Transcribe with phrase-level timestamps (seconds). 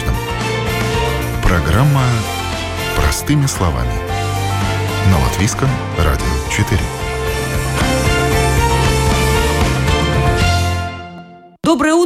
[0.00, 0.14] каждом.
[1.42, 2.02] Программа
[2.96, 3.92] «Простыми словами»
[5.10, 5.68] на Латвийском
[5.98, 6.99] радио 4.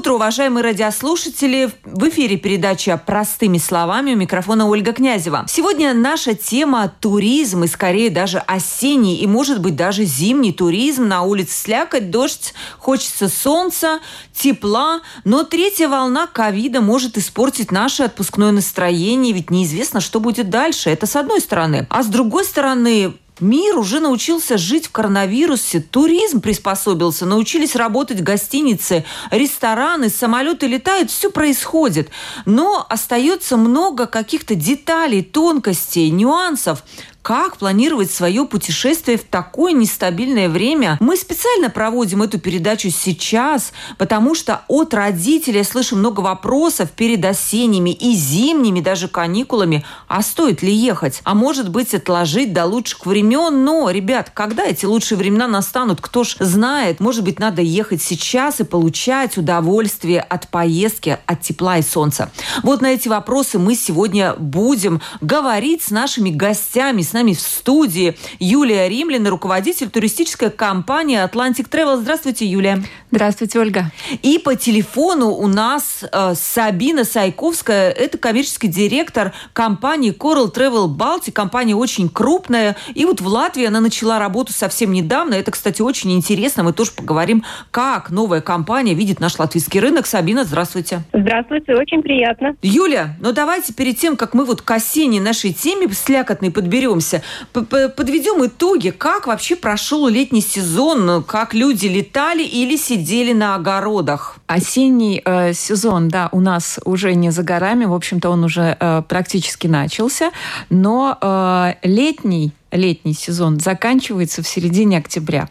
[0.05, 1.71] Утро, уважаемые радиослушатели.
[1.83, 5.47] В эфире передача «Простыми словами» у микрофона Ольга Князева.
[5.49, 11.09] Сегодня наша тема– туризм, и скорее даже осенний, и, может быть, даже зимний туризм.
[11.09, 14.01] На улице слякоть, дождь, хочется солнца,
[14.35, 15.01] тепла.
[15.25, 20.91] Но третья волна ковида может испортить наше отпускное настроение, ведь неизвестно, что будет дальше.
[20.91, 21.87] Это с одной стороны.
[21.89, 29.05] А с другой стороны, Мир уже научился жить в коронавирусе, туризм приспособился, научились работать гостиницы,
[29.33, 32.11] рестораны, самолеты летают, все происходит.
[32.47, 36.85] Но остается много каких-то деталей, тонкостей, нюансов,
[37.25, 40.99] как планировать свое путешествие в такое нестабильное время.
[41.01, 47.25] Мы специально проводим эту передачу сейчас, потому что от родителей я слышу много вопросов перед
[47.25, 49.87] осенними и зимними даже каникулами.
[50.07, 51.23] А стоит ли ехать?
[51.25, 53.65] А может быть отложить до лучших времен?
[53.65, 57.01] Но, ребят, когда эти лучшие времена настанут, кто ж знает.
[57.01, 62.31] Может быть, надо ехать сейчас и получать удовольствие от поездки, от тепла и солнца.
[62.63, 68.17] Вот на эти вопросы мы сегодня будем говорить с нашими гостями, с нами в студии
[68.39, 71.97] Юлия Римлина, руководитель туристической компании Atlantic Travel.
[71.97, 72.85] Здравствуйте, Юлия.
[73.15, 73.93] Здравствуйте, Ольга.
[74.23, 81.31] И по телефону у нас э, Сабина Сайковская, это коммерческий директор компании Coral Travel Baltic.
[81.31, 82.75] Компания очень крупная.
[82.93, 85.35] И вот в Латвии она начала работу совсем недавно.
[85.35, 86.65] Это, кстати, очень интересно.
[86.65, 90.07] Мы тоже поговорим, как новая компания видит наш латвийский рынок.
[90.07, 91.05] Сабина, здравствуйте.
[91.13, 92.57] Здравствуйте, очень приятно.
[92.63, 98.45] Юля, ну давайте перед тем, как мы вот к осенней нашей теме слякотной подберемся, подведем
[98.45, 98.91] итоги.
[98.91, 101.23] Как вообще прошел летний сезон?
[101.23, 104.37] Как люди летали или сидели сидели на огородах.
[104.47, 109.03] Осенний э, сезон, да, у нас уже не за горами, в общем-то, он уже э,
[109.07, 110.31] практически начался,
[110.71, 115.49] но э, летний летний сезон заканчивается в середине октября,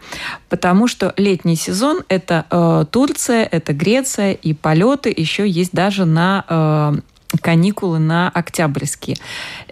[0.49, 6.43] потому что летний сезон это э, Турция, это Греция и полеты еще есть даже на
[6.49, 6.93] э,
[7.39, 9.17] каникулы на октябрьские.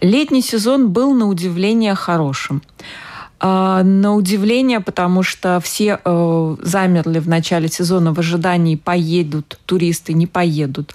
[0.01, 2.61] Летний сезон был на удивление хорошим.
[3.43, 10.13] А, на удивление, потому что все э, замерли в начале сезона в ожидании, поедут туристы,
[10.13, 10.93] не поедут.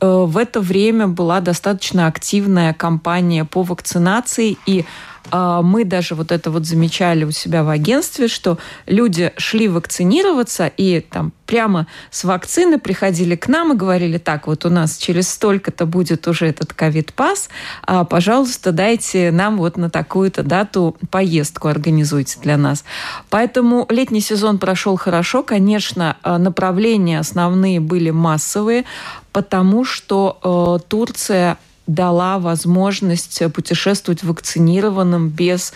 [0.00, 4.84] Э, в это время была достаточно активная кампания по вакцинации, и
[5.32, 11.00] мы даже вот это вот замечали у себя в агентстве, что люди шли вакцинироваться и
[11.00, 15.86] там прямо с вакцины приходили к нам и говорили, так, вот у нас через столько-то
[15.86, 17.48] будет уже этот ковид-пас,
[17.82, 22.84] а, пожалуйста, дайте нам вот на такую-то дату поездку организуйте для нас.
[23.30, 25.42] Поэтому летний сезон прошел хорошо.
[25.42, 28.84] Конечно, а, направления основные были массовые,
[29.32, 31.58] потому что э, Турция
[31.88, 35.72] дала возможность путешествовать вакцинированным без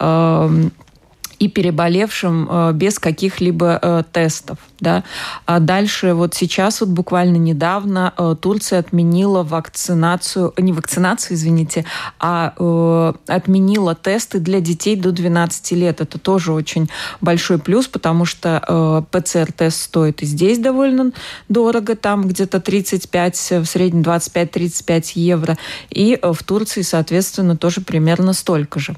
[0.00, 0.68] э,
[1.40, 4.58] и переболевшим э, без каких-либо э, тестов.
[4.78, 5.04] Да?
[5.46, 11.86] А дальше, вот сейчас, вот буквально недавно, э, Турция отменила вакцинацию, не вакцинацию, извините,
[12.18, 12.52] а
[13.26, 16.02] отменила тесты для детей до 12 лет.
[16.02, 16.90] Это тоже очень
[17.22, 21.12] большой плюс, потому что ПЦР-тест стоит и здесь довольно
[21.48, 25.56] дорого, там где-то 35, в среднем 25-35 евро,
[25.88, 28.96] и в Турции, соответственно, тоже примерно столько же.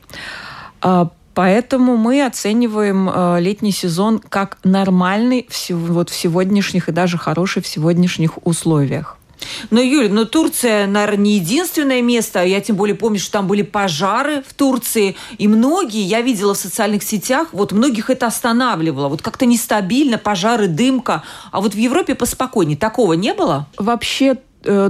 [1.34, 7.62] Поэтому мы оцениваем э, летний сезон как нормальный в, вот в сегодняшних и даже хороший
[7.62, 9.18] в сегодняшних условиях.
[9.70, 12.44] Но, Юля, но Турция, наверное, не единственное место.
[12.44, 15.16] Я тем более помню, что там были пожары в Турции.
[15.38, 19.08] И многие, я видела в социальных сетях, вот многих это останавливало.
[19.08, 21.22] Вот как-то нестабильно, пожары, дымка.
[21.50, 22.76] А вот в Европе поспокойнее.
[22.76, 23.66] Такого не было?
[23.76, 24.36] Вообще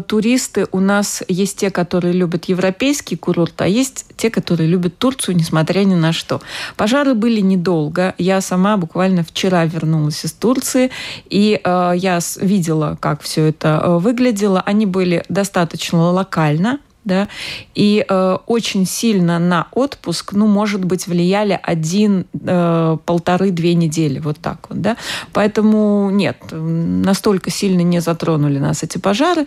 [0.07, 5.37] туристы у нас есть те, которые любят европейский курорт, а есть те, которые любят Турцию,
[5.37, 6.41] несмотря ни на что.
[6.77, 8.15] Пожары были недолго.
[8.19, 10.91] Я сама буквально вчера вернулась из Турции,
[11.29, 14.61] и э, я видела, как все это э, выглядело.
[14.61, 17.29] Они были достаточно локально, да,
[17.75, 24.39] и э, очень сильно на отпуск, ну, может быть, влияли один, э, полторы-две недели, вот
[24.39, 24.97] так вот, да.
[25.33, 29.47] Поэтому нет, настолько сильно не затронули нас эти пожары.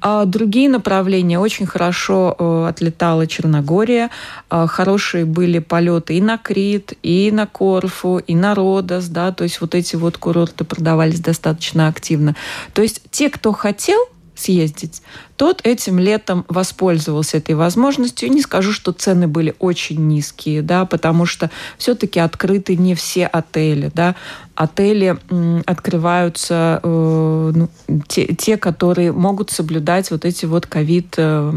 [0.00, 4.10] А другие направления очень хорошо э, отлетала Черногория,
[4.50, 9.44] э, хорошие были полеты и на Крит, и на Корфу, и на Родос, да, то
[9.44, 12.34] есть вот эти вот курорты продавались достаточно активно.
[12.74, 13.98] То есть те, кто хотел,
[14.36, 15.02] съездить,
[15.36, 18.30] тот этим летом воспользовался этой возможностью.
[18.30, 23.90] Не скажу, что цены были очень низкие, да, потому что все-таки открыты не все отели,
[23.94, 24.14] да.
[24.54, 25.18] Отели
[25.66, 27.68] открываются э, ну,
[28.08, 31.52] те, те, которые могут соблюдать вот эти вот ковид э,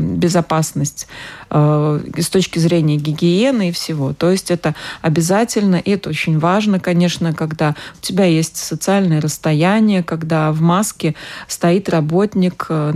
[1.49, 4.13] э, с точки зрения гигиены и всего.
[4.13, 10.03] То есть это обязательно, и это очень важно, конечно, когда у тебя есть социальное расстояние,
[10.03, 11.15] когда в маске
[11.47, 12.91] стоит работник, э,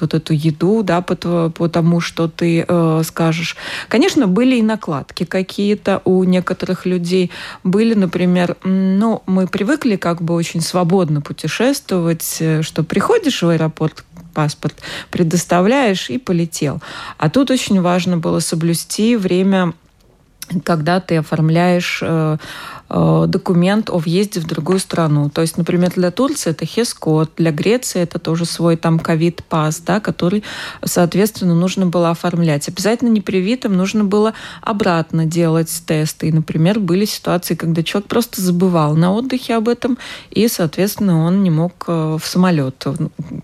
[0.00, 3.56] вот эту еду, да, по, по тому, что ты э, скажешь.
[3.88, 7.30] Конечно, были и накладки какие-то у некоторых людей.
[7.64, 14.04] Были, например, ну, мы привыкли как бы очень свободно путешествовать, э, что приходишь в аэропорт,
[14.34, 14.76] паспорт
[15.10, 16.80] предоставляешь и полетел.
[17.16, 19.72] А тут очень важно было соблюсти время
[20.64, 22.38] когда ты оформляешь Э,
[22.88, 25.28] документ о въезде в другую страну.
[25.28, 30.00] То есть, например, для Турции это хескод, для Греции это тоже свой там ковид-пас, да,
[30.00, 30.42] который,
[30.84, 32.66] соответственно, нужно было оформлять.
[32.68, 34.32] Обязательно непривитым нужно было
[34.62, 36.28] обратно делать тесты.
[36.28, 39.98] И, например, были ситуации, когда человек просто забывал на отдыхе об этом,
[40.30, 42.86] и, соответственно, он не мог э, в самолет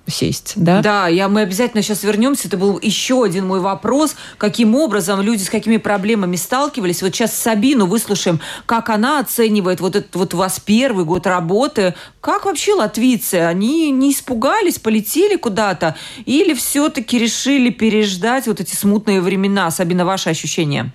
[0.06, 0.54] сесть.
[0.56, 2.48] Да, да я, мы обязательно сейчас вернемся.
[2.48, 4.14] Это был еще один мой вопрос.
[4.38, 7.02] Каким образом люди с какими проблемами сталкивались?
[7.02, 9.33] Вот сейчас Сабину выслушаем, как она оценивает
[9.80, 11.94] вот этот вот у вас первый год работы.
[12.20, 13.36] Как вообще латвийцы?
[13.36, 15.96] Они не испугались, полетели куда-то?
[16.24, 19.70] Или все-таки решили переждать вот эти смутные времена?
[19.70, 20.92] Сабина, ваши ощущения?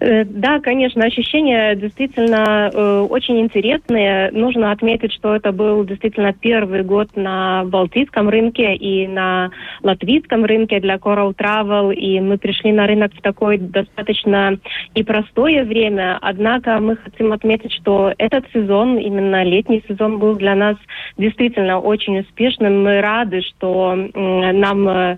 [0.00, 4.30] Э, да, конечно, ощущения действительно э, очень интересные.
[4.32, 9.50] Нужно отметить, что это был действительно первый год на Балтийском рынке и на
[9.82, 14.58] латвийском рынке для Coral Travel, и мы пришли на рынок в такое достаточно
[14.94, 16.18] непростое время.
[16.20, 20.76] Однако мы хотим отметить, что этот сезон, именно летний сезон, был для нас
[21.16, 22.82] действительно очень успешным.
[22.82, 25.16] Мы рады, что э, нам э,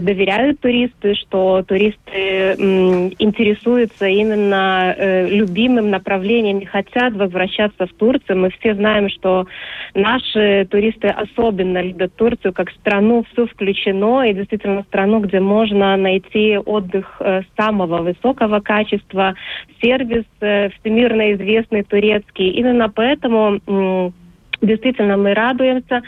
[0.00, 2.54] доверяют туристы, что туристы э,
[3.18, 8.38] интересуются именно э, любимым направлением и хотят возвращаться в Турцию.
[8.38, 9.46] Мы все знаем, что
[9.94, 16.58] наши туристы особенно любят Турцию как страну, все включено, и действительно страну, где можно найти
[16.58, 19.34] отдых э, самого высокого качества,
[19.80, 22.50] сервис э, всемирно известный турецкий.
[22.50, 24.10] Именно поэтому э,
[24.60, 26.02] Действительно, мы радуемся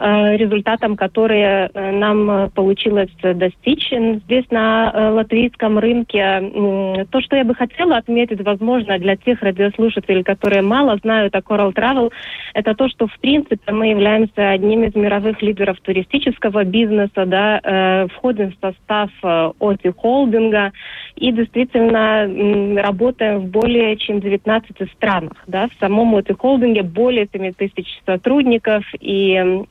[0.00, 3.92] э, результатам, которые э, нам э, получилось достичь
[4.24, 7.06] здесь на латвийском рынке.
[7.10, 11.72] То, что я бы хотела отметить, возможно, для тех радиослушателей, которые мало знают о Coral
[11.72, 12.10] Travel,
[12.54, 18.52] это то, что в принципе мы являемся одним из мировых лидеров туристического бизнеса, да, входим
[18.52, 20.72] в состав э, ОТИ холдинга
[21.16, 25.32] и действительно работаем в более чем 19 странах.
[25.46, 29.64] Да, в самом ОТИ холдинге более 7 тысяч сотрудников и э,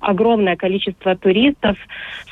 [0.00, 1.76] огромное количество туристов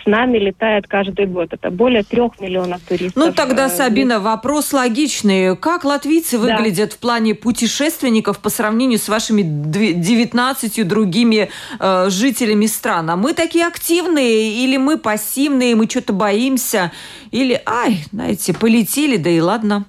[0.02, 1.52] с нами летает каждый год.
[1.52, 3.16] Это более трех миллионов туристов.
[3.16, 5.56] Ну тогда, э, Сабина, вопрос логичный.
[5.56, 6.96] Как латвийцы выглядят да.
[6.96, 13.10] в плане путешественников по сравнению с вашими 19 другими э, жителями стран?
[13.10, 16.92] А мы такие активные или мы пассивные, мы что-то боимся?
[17.30, 19.87] Или, ай, знаете, полетели, да и ладно.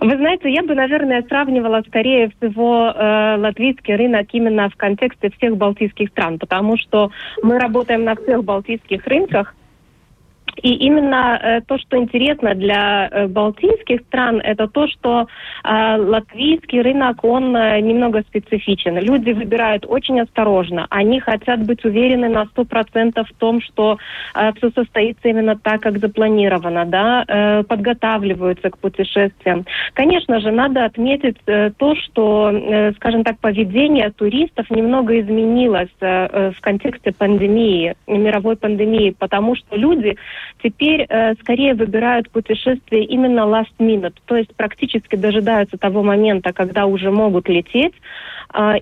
[0.00, 5.56] Вы знаете, я бы, наверное, сравнивала скорее всего э, латвийский рынок именно в контексте всех
[5.56, 7.10] балтийских стран, потому что
[7.42, 9.54] мы работаем на всех балтийских рынках,
[10.56, 15.26] и именно э, то, что интересно для э, балтийских стран, это то, что
[15.64, 18.98] э, латвийский рынок, он немного специфичен.
[18.98, 20.86] Люди выбирают очень осторожно.
[20.90, 23.98] Они хотят быть уверены на 100% в том, что
[24.56, 29.64] все состоится именно так, как запланировано, да, подготавливаются к путешествиям.
[29.94, 32.52] Конечно же, надо отметить то, что,
[32.96, 40.16] скажем так, поведение туристов немного изменилось в контексте пандемии, мировой пандемии, потому что люди
[40.62, 46.86] теперь э, скорее выбирают путешествие именно last minute, то есть практически дожидаются того момента, когда
[46.86, 47.94] уже могут лететь,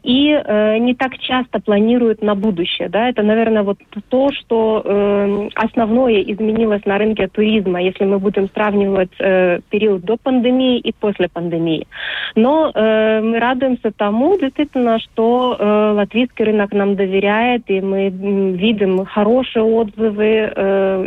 [0.02, 2.88] и э, не так часто планируют на будущее.
[2.88, 3.08] Да?
[3.08, 9.12] Это, наверное, вот то, что э, основное изменилось на рынке туризма, если мы будем сравнивать
[9.18, 11.86] э, период до пандемии и после пандемии.
[12.34, 15.56] Но мы радуемся тому, действительно, что
[15.94, 20.52] латвийский рынок нам доверяет, и мы видим хорошие отзывы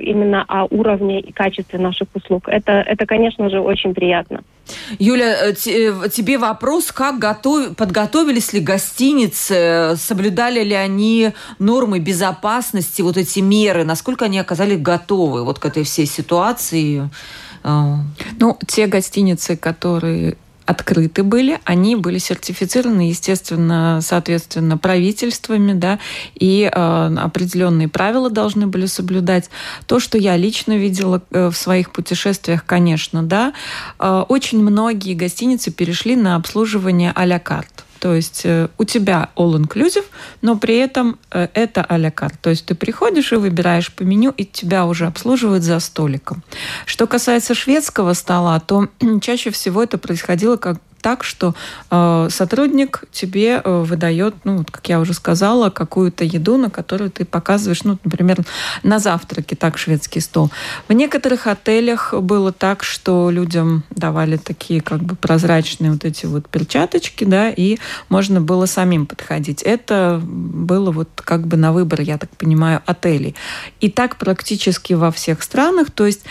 [0.04, 2.48] именно о уровне и качестве наших услуг.
[2.48, 4.42] Это, это конечно же, очень приятно.
[5.00, 7.76] Юля, э, э, тебе вопрос, как готов...
[7.76, 15.44] подготовились ли гостиницы, соблюдали ли они нормы безопасности, вот эти меры, насколько они оказались готовы
[15.44, 17.10] вот к этой всей ситуации?
[17.64, 26.00] Ну, те гостиницы, которые открыты были, они были сертифицированы, естественно, соответственно, правительствами, да,
[26.36, 29.50] и э, определенные правила должны были соблюдать.
[29.86, 33.54] То, что я лично видела э, в своих путешествиях, конечно, да,
[34.00, 37.84] э, очень многие гостиницы перешли на обслуживание а-ля карт.
[38.04, 40.04] То есть э, у тебя all-inclusive,
[40.42, 42.36] но при этом э, это а-ля карт.
[42.42, 46.44] То есть ты приходишь и выбираешь по меню, и тебя уже обслуживают за столиком.
[46.86, 48.90] Что касается шведского стола, то
[49.22, 51.54] чаще всего это происходило как так, что
[51.92, 57.12] э, сотрудник тебе э, выдает, ну, вот, как я уже сказала, какую-то еду, на которую
[57.12, 58.38] ты показываешь, ну, например,
[58.84, 60.50] на завтраке, так, шведский стол.
[60.88, 66.48] В некоторых отелях было так, что людям давали такие как бы прозрачные вот эти вот
[66.48, 69.62] перчаточки, да, и можно было самим подходить.
[69.62, 73.36] Это было вот как бы на выбор, я так понимаю, отелей.
[73.82, 75.92] И так практически во всех странах.
[75.92, 76.24] То есть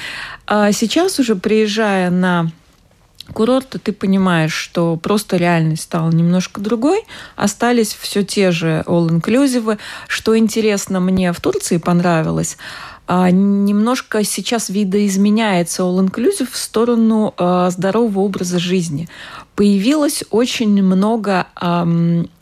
[0.48, 2.50] э, сейчас уже приезжая на
[3.32, 7.04] курорта ты понимаешь, что просто реальность стала немножко другой,
[7.36, 9.78] остались все те же all-inclusive.
[10.08, 12.58] Что интересно, мне в Турции понравилось,
[13.30, 19.08] немножко сейчас видоизменяется all-inclusive в сторону а, здорового образа жизни
[19.54, 21.46] появилось очень много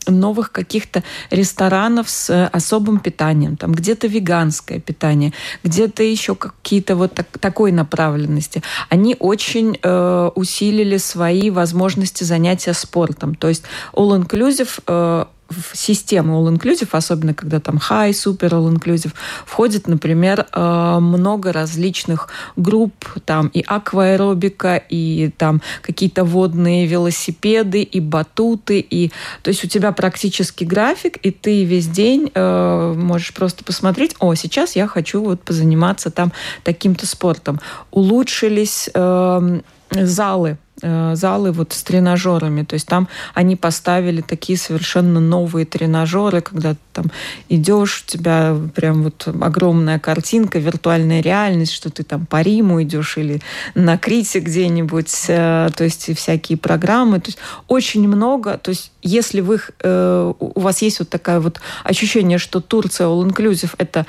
[0.07, 3.57] новых каких-то ресторанов с особым питанием.
[3.57, 8.63] Там где-то веганское питание, где-то еще какие-то вот так, такой направленности.
[8.89, 13.35] Они очень э, усилили свои возможности занятия спортом.
[13.35, 13.63] То есть
[13.93, 19.13] all-inclusive э, в систему all-inclusive, особенно когда там high, super all-inclusive,
[19.45, 22.93] входит, например, э, много различных групп,
[23.25, 29.11] там и акваэробика, и там какие-то водные велосипеды, и батуты, и
[29.43, 34.33] то есть у тебя практически график, и ты весь день э, можешь просто посмотреть, о,
[34.35, 36.31] сейчас я хочу вот позаниматься там
[36.63, 37.59] таким-то спортом.
[37.91, 39.59] Улучшились э,
[39.91, 42.63] залы залы вот с тренажерами.
[42.63, 47.05] То есть там они поставили такие совершенно новые тренажеры, когда ты там
[47.49, 53.17] идешь, у тебя прям вот огромная картинка, виртуальная реальность, что ты там по Риму идешь
[53.17, 53.41] или
[53.75, 57.19] на Крите где-нибудь, э, то есть и всякие программы.
[57.19, 58.57] То есть очень много.
[58.57, 63.73] То есть если вы, э, у вас есть вот такое вот ощущение, что Турция all-inclusive
[63.77, 64.05] это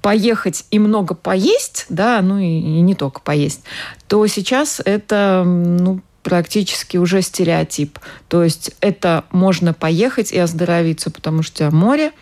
[0.00, 3.62] поехать и много поесть, да, ну и, и не только поесть,
[4.06, 7.98] то сейчас это ну, практически уже стереотип.
[8.28, 12.12] То есть это можно поехать и оздоровиться, потому что море,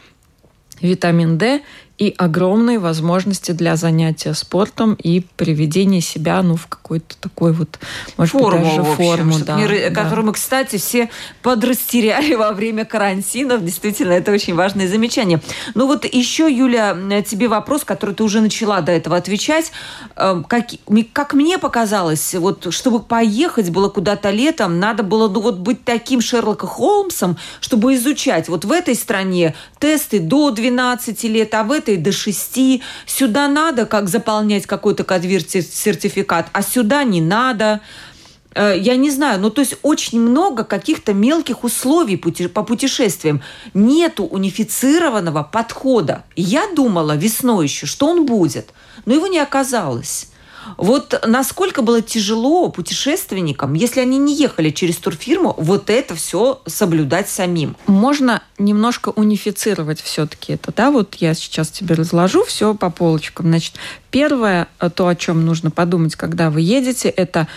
[0.81, 1.63] витамин D
[1.99, 7.79] и огромные возможности для занятия спортом и приведения себя ну, в какой-то такой вот,
[8.19, 9.39] может форму, быть, даже в общем, форму.
[9.45, 10.03] Да, не, да.
[10.03, 11.09] Которую мы, кстати, все
[11.43, 13.59] подрастеряли во время карантина.
[13.59, 15.41] Действительно, это очень важное замечание.
[15.75, 19.73] Ну вот еще, Юля, тебе вопрос, который ты уже начала до этого отвечать.
[20.17, 20.67] Эм, как,
[21.15, 26.21] как мне показалось, вот чтобы поехать было куда-то летом, надо было ну, вот быть таким
[26.21, 28.49] Шерлоком Холмсом, чтобы изучать.
[28.49, 32.83] Вот в этой стране тесты до 12 лет, а в этой этой до 6.
[33.07, 37.81] Сюда надо как заполнять какой-то сертификат, а сюда не надо
[38.55, 43.43] э, я не знаю, ну то есть очень много каких-то мелких условий по путешествиям.
[43.75, 46.25] Нету унифицированного подхода.
[46.35, 48.71] Я думала весной еще, что он будет,
[49.05, 50.29] но его не оказалось.
[50.77, 57.29] Вот насколько было тяжело путешественникам, если они не ехали через турфирму, вот это все соблюдать
[57.29, 57.77] самим?
[57.87, 63.47] Можно немножко унифицировать все-таки это, да, вот я сейчас тебе разложу все по полочкам.
[63.47, 63.75] Значит,
[64.11, 67.49] первое, э, то, о чем нужно подумать, когда вы едете, это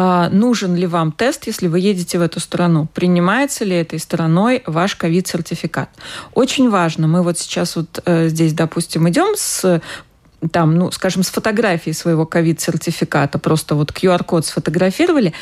[0.00, 2.86] а, нужен ли вам тест, если вы едете в эту страну?
[2.94, 5.88] Принимается ли этой страной ваш ковид-сертификат?
[6.34, 7.08] Очень важно.
[7.08, 9.80] Мы вот сейчас вот э, здесь, допустим, идем с
[10.50, 15.32] там, ну, скажем, с фотографией своего ковид-сертификата, просто вот QR-код сфотографировали,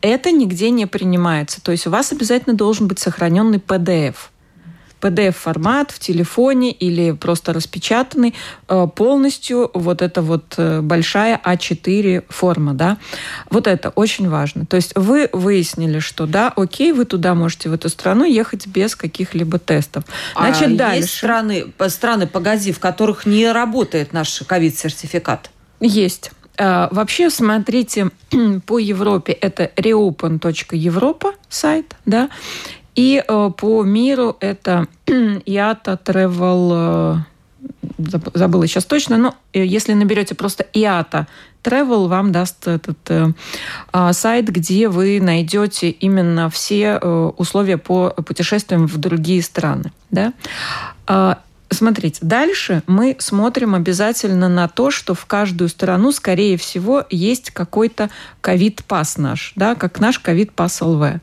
[0.00, 1.62] это нигде не принимается.
[1.62, 4.16] То есть у вас обязательно должен быть сохраненный PDF–
[5.06, 8.34] PDF-формат в телефоне или просто распечатанный
[8.68, 12.98] э, полностью вот эта вот э, большая А4 форма, да.
[13.50, 14.66] Вот это очень важно.
[14.66, 18.96] То есть вы выяснили, что да, окей, вы туда можете в эту страну ехать без
[18.96, 20.04] каких-либо тестов.
[20.34, 21.00] А Значит, а дальше.
[21.00, 25.50] Есть страны, страны, погоди, в которых не работает наш ковид-сертификат?
[25.80, 26.30] Есть.
[26.58, 28.10] Вообще, смотрите,
[28.66, 32.30] по Европе это reopen.europa сайт, да,
[32.96, 37.24] и э, по миру это IATA Travel,
[37.98, 41.26] э, забыла сейчас точно, но э, если наберете просто IATA
[41.62, 43.32] Travel, вам даст этот э,
[43.92, 49.92] э, сайт, где вы найдете именно все э, условия по путешествиям в другие страны.
[50.10, 50.32] Да?
[51.70, 58.08] Смотрите, дальше мы смотрим обязательно на то, что в каждую страну, скорее всего, есть какой-то
[58.40, 61.20] ковид-пас наш, да, как наш ковид-пас ЛВ.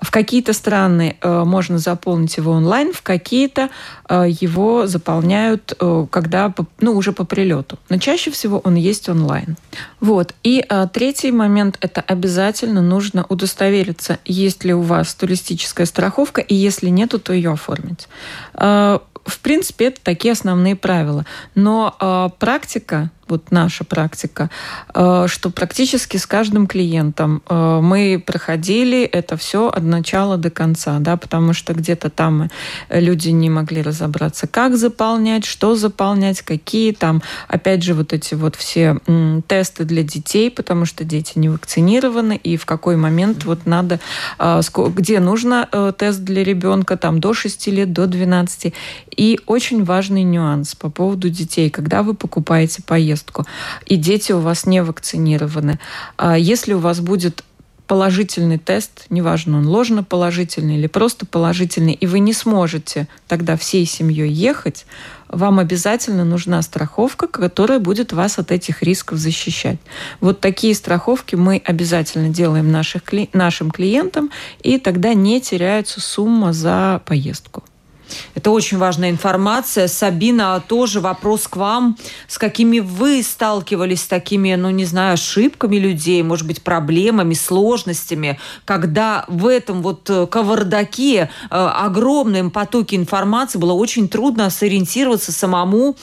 [0.00, 3.70] В какие-то страны э, можно заполнить его онлайн, в какие-то
[4.08, 7.78] э, его заполняют, э, когда, ну, уже по прилету.
[7.88, 9.56] Но чаще всего он есть онлайн.
[10.00, 10.34] Вот.
[10.42, 16.54] И э, третий момент– это обязательно нужно удостовериться, есть ли у вас туристическая страховка, и
[16.54, 18.06] если нету, то ее оформить.
[18.54, 21.24] Э, в принципе, это такие основные правила.
[21.54, 24.50] Но э, практика вот наша практика,
[24.94, 30.98] э, что практически с каждым клиентом э, мы проходили это все от начала до конца,
[30.98, 32.50] да, потому что где-то там
[32.90, 38.56] люди не могли разобраться, как заполнять, что заполнять, какие там, опять же, вот эти вот
[38.56, 38.98] все
[39.46, 44.00] тесты для детей, потому что дети не вакцинированы, и в какой момент вот надо,
[44.38, 44.60] э,
[44.94, 45.68] где нужно
[45.98, 48.72] тест для ребенка, там до 6 лет, до 12.
[49.16, 53.46] И очень важный нюанс по поводу детей, когда вы покупаете поездку, поездку,
[53.86, 55.78] и дети у вас не вакцинированы.
[56.16, 57.44] А если у вас будет
[57.86, 63.86] положительный тест, неважно, он ложно положительный или просто положительный, и вы не сможете тогда всей
[63.86, 64.84] семьей ехать,
[65.28, 69.78] вам обязательно нужна страховка, которая будет вас от этих рисков защищать.
[70.20, 74.30] Вот такие страховки мы обязательно делаем наших, нашим клиентам,
[74.62, 77.62] и тогда не теряется сумма за поездку.
[78.34, 79.88] Это очень важная информация.
[79.88, 81.96] Сабина, тоже вопрос к вам.
[82.26, 88.38] С какими вы сталкивались с такими, ну, не знаю, ошибками людей, может быть, проблемами, сложностями,
[88.64, 95.96] когда в этом вот э, кавардаке, э, огромном потоке информации было очень трудно сориентироваться самому.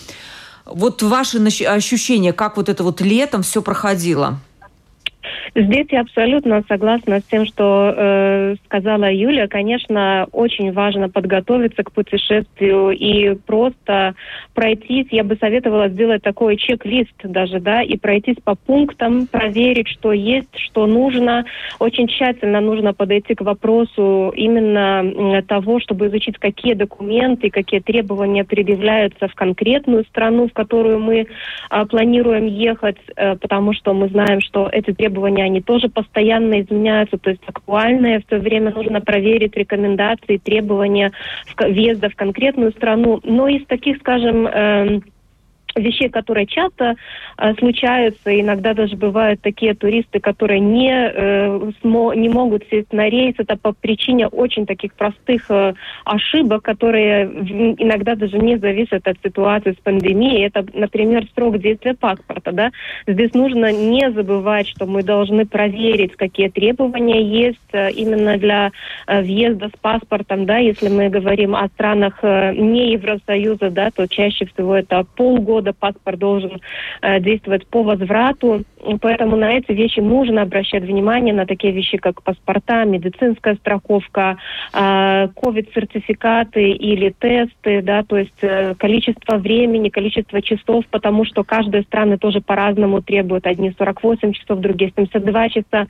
[0.66, 4.40] Вот ваши ощущения, как вот это вот летом все проходило?
[5.56, 9.48] Здесь я абсолютно согласна с тем, что э, сказала Юля.
[9.48, 14.16] Конечно, очень важно подготовиться к путешествию и просто
[14.54, 15.08] пройтись.
[15.12, 20.58] Я бы советовала сделать такой чек-лист даже, да, и пройтись по пунктам, проверить, что есть,
[20.58, 21.46] что нужно.
[21.80, 29.28] Очень тщательно нужно подойти к вопросу именно того, чтобы изучить, какие документы, какие требования предъявляются
[29.28, 31.28] в конкретную страну, в которую мы
[31.72, 37.18] э, планируем ехать, э, потому что мы знаем, что эти требования они тоже постоянно изменяются,
[37.18, 41.12] то есть актуальные, в то время нужно проверить рекомендации, требования
[41.58, 43.20] въезда в конкретную страну.
[43.24, 45.00] Но из таких, скажем, э,
[45.76, 46.96] вещей, которые часто
[47.38, 48.40] э, случаются.
[48.40, 53.36] Иногда даже бывают такие туристы, которые не, э, смо, не могут сесть на рейс.
[53.38, 55.74] Это по причине очень таких простых э,
[56.06, 60.46] ошибок, которые иногда даже не зависят от ситуации с пандемией.
[60.46, 62.52] Это, например, срок действия паспорта.
[62.52, 62.72] Да?
[63.08, 68.72] Здесь нужно не забывать, что мы должны проверить, какие требования есть э, именно для
[69.08, 70.46] э, въезда с паспортом.
[70.46, 70.58] Да?
[70.58, 75.74] Если мы говорим о странах э, не Евросоюза, да, то чаще всего это полгода года
[75.74, 76.62] паспорт должен
[77.02, 78.64] э, действовать по возврату.
[79.02, 84.38] Поэтому на эти вещи нужно обращать внимание, на такие вещи, как паспорта, медицинская страховка,
[84.74, 91.82] э, COVID-сертификаты или тесты, да, то есть э, количество времени, количество часов, потому что каждая
[91.84, 93.48] страна тоже по-разному требует.
[93.48, 95.88] Одни 48 часов, другие 72 часа,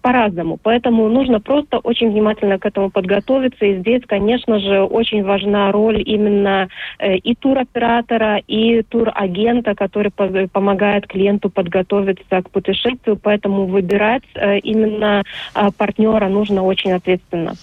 [0.00, 0.58] по-разному.
[0.62, 3.66] Поэтому нужно просто очень внимательно к этому подготовиться.
[3.66, 10.12] И здесь, конечно же, очень важна роль именно э, и туроператора, и тур агента, который
[10.12, 17.54] помогает клиенту подготовиться к путешествию, поэтому выбирать э, именно э, партнера нужно очень ответственно.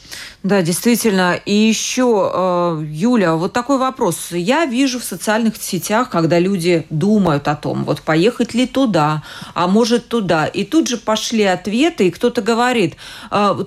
[0.44, 1.40] Да, действительно.
[1.46, 4.32] И еще, э, Юля, вот такой вопрос.
[4.32, 9.68] Я вижу в социальных сетях, когда люди думают о том, вот поехать ли туда, а
[9.68, 10.48] может туда.
[10.48, 12.96] И тут же пошли ответы, и кто-то говорит,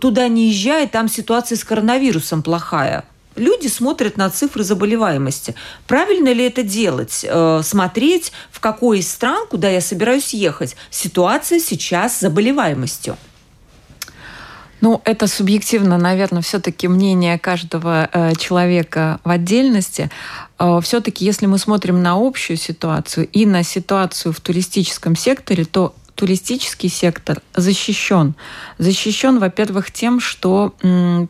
[0.01, 3.05] туда не езжай, там ситуация с коронавирусом плохая
[3.39, 5.55] люди смотрят на цифры заболеваемости.
[5.87, 7.25] Правильно ли это делать?
[7.29, 13.17] Э, смотреть, в какой из стран, куда я собираюсь ехать, ситуация сейчас с заболеваемостью?
[14.81, 20.11] Ну, это субъективно, наверное, все-таки мнение каждого э, человека в отдельности.
[20.59, 25.95] Э, все-таки, если мы смотрим на общую ситуацию и на ситуацию в туристическом секторе, то
[26.19, 28.35] туристический сектор защищен.
[28.79, 30.75] Защищен, во-первых, тем, что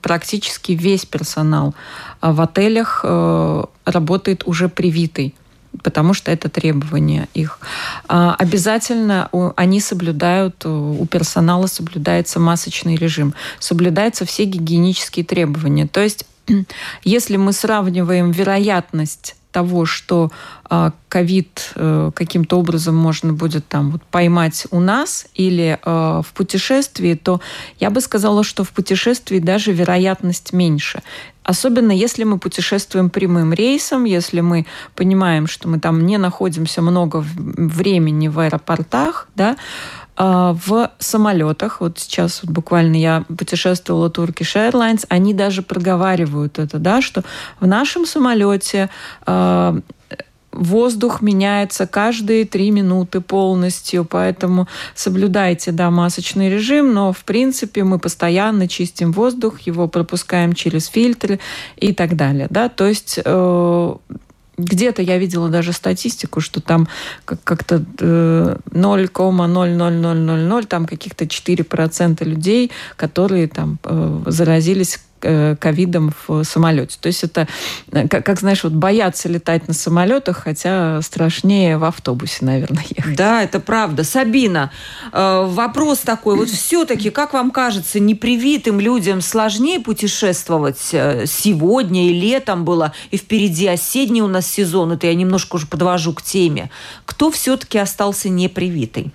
[0.00, 1.74] практически весь персонал
[2.22, 5.34] э, в отелях э, работает уже привитый
[5.82, 7.60] потому что это требование их.
[8.08, 15.86] А, обязательно они соблюдают, у персонала соблюдается масочный режим, соблюдаются все гигиенические требования.
[15.86, 16.26] То есть
[17.04, 20.30] если мы сравниваем вероятность того, что
[20.64, 26.32] а, ковид э, каким-то образом можно будет там вот поймать у нас или э, в
[26.34, 27.40] путешествии, то
[27.80, 31.02] я бы сказала, что в путешествии даже вероятность меньше.
[31.44, 37.24] Особенно если мы путешествуем прямым рейсом, если мы понимаем, что мы там не находимся много
[37.36, 39.56] времени в аэропортах, да,
[40.07, 46.78] а, в самолетах, вот сейчас вот буквально я путешествовала Turkish Airlines, они даже проговаривают это,
[46.78, 47.22] да, что
[47.60, 48.90] в нашем самолете
[49.26, 49.78] а,
[50.50, 57.98] воздух меняется каждые три минуты полностью, поэтому соблюдайте, да, масочный режим, но, в принципе, мы
[57.98, 61.38] постоянно чистим воздух, его пропускаем через фильтры
[61.76, 63.94] и так далее, да, то есть э,
[64.58, 66.88] где-то я видела даже статистику, что там
[67.24, 76.98] как-то 0,00000, там каких-то 4% людей, которые там э, заразились Э, ковидом в самолете.
[77.00, 77.48] То есть это,
[77.92, 83.16] э, как, как знаешь, вот боятся летать на самолетах, хотя страшнее в автобусе, наверное, ехать.
[83.16, 84.04] Да, это правда.
[84.04, 84.70] Сабина,
[85.12, 86.36] э, вопрос такой.
[86.36, 93.66] Вот все-таки, как вам кажется, непривитым людям сложнее путешествовать сегодня и летом было, и впереди
[93.66, 96.70] осенний у нас сезон, это я немножко уже подвожу к теме.
[97.04, 99.12] Кто все-таки остался непривитый?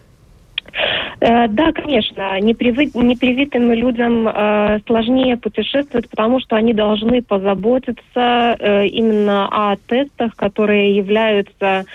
[1.19, 9.47] Э, да, конечно, непривитым людям э, сложнее путешествовать, потому что они должны позаботиться э, именно
[9.47, 11.85] о тестах, которые являются,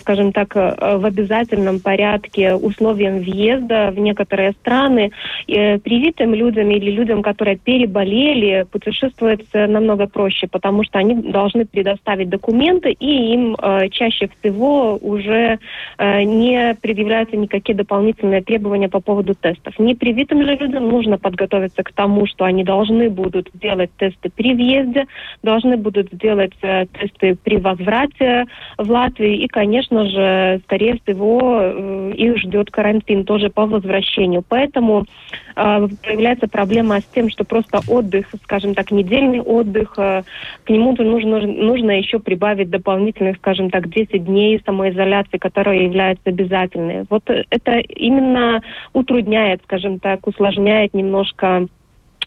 [0.00, 5.12] скажем так, в обязательном порядке условием въезда в некоторые страны.
[5.46, 12.92] Привитым людям или людям, которые переболели, путешествовать намного проще, потому что они должны предоставить документы,
[12.92, 13.56] и им
[13.90, 15.58] чаще всего уже
[15.98, 17.97] не предъявляются никакие дополнительные
[18.44, 19.78] требования по поводу тестов.
[19.78, 25.06] Непривитым же людям нужно подготовиться к тому, что они должны будут сделать тесты при въезде,
[25.42, 28.44] должны будут сделать э, тесты при возврате
[28.76, 34.42] в Латвию, и, конечно же, скорее всего, э, их ждет карантин тоже по возвращению.
[34.48, 35.04] Поэтому
[35.56, 40.22] э, появляется проблема с тем, что просто отдых, скажем так, недельный отдых, э,
[40.64, 47.04] к нему нужно, нужно еще прибавить дополнительных, скажем так, 10 дней самоизоляции, которые являются обязательной.
[47.08, 51.66] Вот это именно утрудняет, скажем так, усложняет немножко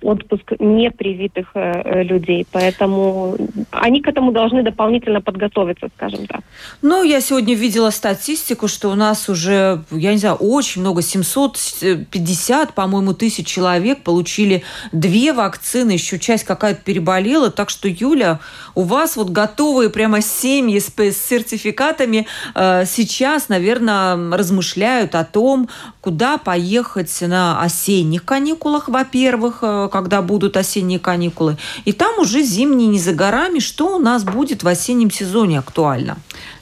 [0.02, 2.46] отпуск непривитых э, э, людей.
[2.52, 3.38] Поэтому
[3.72, 6.42] они к этому должны дополнительно подготовиться, скажем так.
[6.82, 12.74] Ну, я сегодня видела статистику, что у нас уже, я не знаю, очень много, 750,
[12.74, 17.50] по-моему, тысяч человек получили две вакцины, еще часть какая-то переболела.
[17.52, 18.40] Так что, Юля,
[18.76, 25.70] у вас вот готовые прямо семьи с, сертификатами э, сейчас, наверное, размышляют о том,
[26.02, 31.58] куда поехать на осенних каникулах, во-первых, э, когда будут осенние каникулы.
[31.86, 33.60] И там уже зимние не за горами.
[33.60, 36.18] Что у нас будет в осеннем сезоне актуально?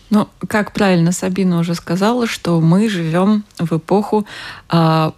[0.09, 4.25] Ну, как правильно Сабина уже сказала, что мы живем в эпоху
[4.71, 5.11] э,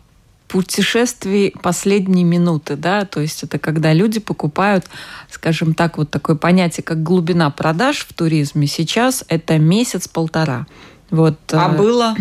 [0.50, 4.86] путешествий последней минуты, да, то есть это когда люди покупают,
[5.30, 8.68] скажем так, вот такое понятие, как глубина продаж в туризме.
[8.68, 10.68] Сейчас это месяц-полтора.
[11.10, 12.16] Вот, а э, было?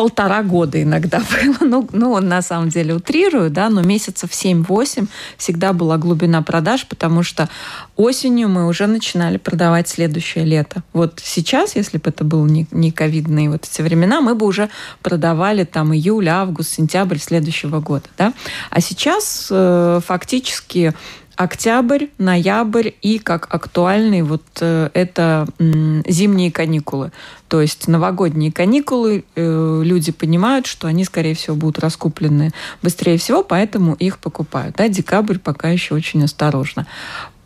[0.00, 1.18] Полтора года иногда
[1.60, 1.68] было.
[1.68, 7.22] Ну, ну, на самом деле утрирую, да, но месяцев 7-8 всегда была глубина продаж, потому
[7.22, 7.50] что
[7.96, 10.82] осенью мы уже начинали продавать следующее лето.
[10.94, 14.70] Вот сейчас, если бы это был не, не ковидные вот эти времена, мы бы уже
[15.02, 18.32] продавали там июль, август, сентябрь следующего года, да.
[18.70, 20.94] А сейчас э, фактически
[21.40, 27.12] октябрь, ноябрь и как актуальный вот э, это зимние каникулы.
[27.48, 32.50] То есть новогодние каникулы, э, люди понимают, что они, скорее всего, будут раскуплены
[32.82, 34.76] быстрее всего, поэтому их покупают.
[34.76, 36.86] Да, декабрь пока еще очень осторожно.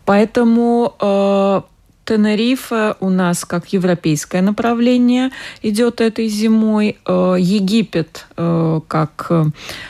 [0.03, 1.61] Поэтому э,
[2.05, 6.97] Тенерифе у нас как европейское направление идет этой зимой.
[7.05, 9.31] Э, Египет э, как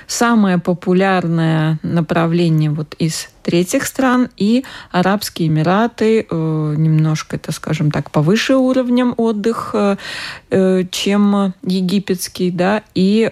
[0.08, 8.10] самое популярное направление вот из третьих стран и Арабские Эмираты э, немножко, это, скажем так,
[8.10, 9.76] повыше уровнем отдых,
[10.92, 13.32] чем египетский, да, и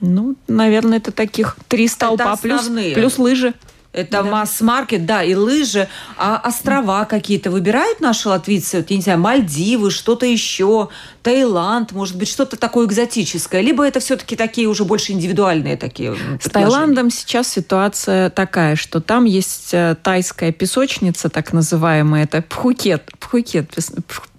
[0.00, 3.54] ну, наверное, это таких три столпа это плюс, плюс лыжи.
[3.96, 4.24] Это да.
[4.24, 5.88] масс-маркет, да, и лыжи.
[6.18, 8.78] А острова какие-то выбирают наши латвийцы?
[8.78, 10.88] Вот, я не знаю, Мальдивы, что-то еще,
[11.22, 13.60] Таиланд, может быть, что-то такое экзотическое?
[13.62, 19.24] Либо это все-таки такие уже больше индивидуальные такие С Таиландом сейчас ситуация такая, что там
[19.24, 23.70] есть э, тайская песочница, так называемая, это Пхукет, Пхукет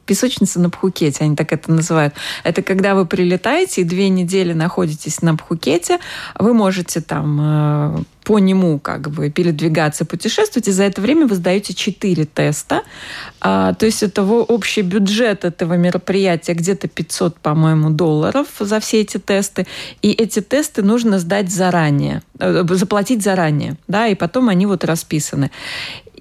[0.08, 2.16] песочница на Пхукете, они так это называют.
[2.44, 6.00] Это когда вы прилетаете и две недели находитесь на Пхукете,
[6.40, 11.36] вы можете там э, по нему как бы передвигаться, путешествовать, и за это время вы
[11.36, 12.82] сдаете 4 теста.
[13.40, 19.18] А, то есть это общий бюджет этого мероприятия где-то 500, по-моему, долларов за все эти
[19.18, 19.66] тесты.
[20.02, 25.50] И эти тесты нужно сдать заранее, э, заплатить заранее, да, и потом они вот расписаны.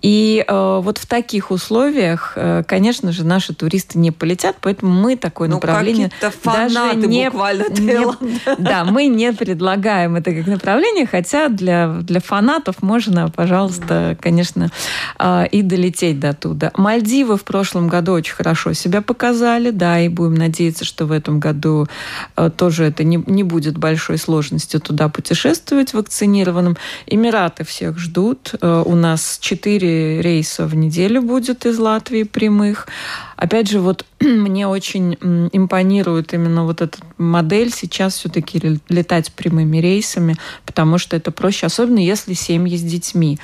[0.03, 5.17] И э, вот в таких условиях, э, конечно же, наши туристы не полетят, поэтому мы
[5.17, 6.11] такое ну, направление
[6.45, 7.25] даже не,
[7.81, 14.71] не да, мы не предлагаем это как направление, хотя для для фанатов можно, пожалуйста, конечно,
[15.19, 16.73] э, и долететь до туда.
[16.77, 21.41] Мальдивы в прошлом году очень хорошо себя показали, да, и будем надеяться, что в этом
[21.41, 21.87] году
[22.37, 26.77] э, тоже это не не будет большой сложностью туда путешествовать вакцинированным.
[27.07, 28.55] Эмираты всех ждут.
[28.61, 32.89] Э, у нас четыре 4 рейса в неделю будет из Латвии прямых.
[33.37, 35.15] Опять же, вот мне очень
[35.53, 41.99] импонирует именно вот эта модель сейчас все-таки летать прямыми рейсами, потому что это проще, особенно
[41.99, 43.39] если семьи с детьми.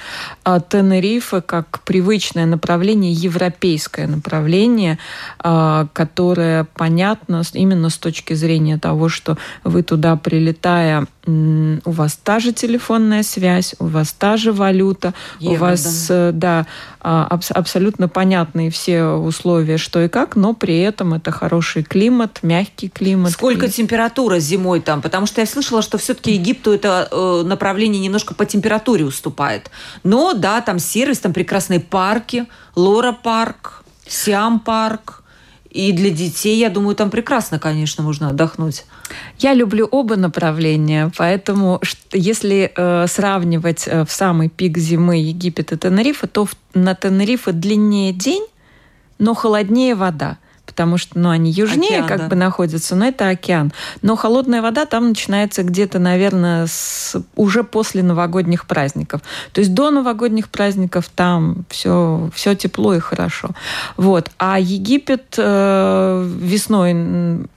[0.45, 4.99] А Тенерифе как привычное направление, европейское направление,
[5.39, 12.41] а, которое понятно именно с точки зрения того, что вы туда прилетая, у вас та
[12.41, 16.67] же телефонная связь, у вас та же валюта, Евро, у вас да, э, да
[17.03, 23.33] абсолютно понятные все условия что и как, но при этом это хороший климат, мягкий климат.
[23.33, 23.71] Сколько и...
[23.71, 25.03] температура зимой там?
[25.03, 29.71] Потому что я слышала, что все-таки Египту это э, направление немножко по температуре уступает.
[30.03, 35.23] Но да, там сервис, там прекрасные парки, Лора парк, Сиам парк.
[35.71, 38.85] И для детей, я думаю, там прекрасно, конечно, можно отдохнуть.
[39.39, 41.81] Я люблю оба направления, поэтому
[42.13, 47.53] если э, сравнивать э, в самый пик зимы Египет и Тенерифе, то в, на Тенерифе
[47.53, 48.45] длиннее день,
[49.23, 52.29] но холоднее вода потому что ну, они южнее океан, как да.
[52.29, 53.73] бы находятся, но это океан.
[54.01, 59.21] Но холодная вода там начинается где-то, наверное, с, уже после новогодних праздников.
[59.53, 63.51] То есть до новогодних праздников там все, все тепло и хорошо.
[63.99, 64.31] Вот.
[64.39, 66.95] А Египет э, весной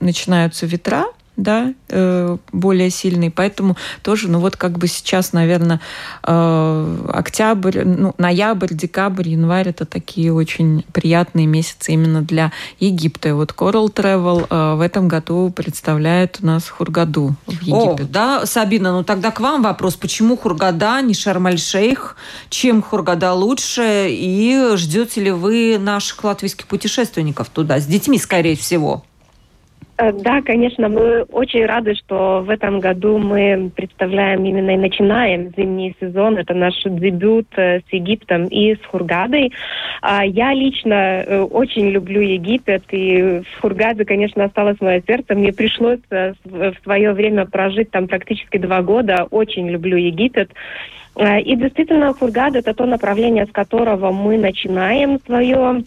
[0.00, 3.30] начинаются ветра, да, э, более сильный.
[3.30, 5.80] Поэтому тоже, ну вот как бы сейчас, наверное,
[6.22, 13.28] э, октябрь, ну, ноябрь, декабрь, январь это такие очень приятные месяцы именно для Египта.
[13.28, 18.06] И вот Coral Travel э, в этом году представляет у нас Хургаду в Египет.
[18.06, 22.16] О, да, Сабина, ну тогда к вам вопрос, почему Хургада, не Шарм-аль-Шейх?
[22.48, 24.08] Чем Хургада лучше?
[24.10, 27.78] И ждете ли вы наших латвийских путешественников туда?
[27.78, 29.04] С детьми, скорее всего.
[29.98, 35.52] Э, да, конечно, мы очень рады, что в этом году мы представляем именно и начинаем
[35.56, 36.36] зимний сезон.
[36.36, 39.52] Это наш дебют э, с Египтом и с Хургадой.
[40.02, 45.34] А я лично э, очень люблю Египет, и в Хургаде, конечно, осталось мое сердце.
[45.34, 49.26] Мне пришлось в свое время прожить там практически два года.
[49.30, 50.50] Очень люблю Египет.
[51.18, 55.82] И действительно, Хургада– это то направление, с которого мы начинаем свое